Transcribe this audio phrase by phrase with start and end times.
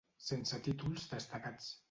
[0.27, 1.71] Sense títols destacats.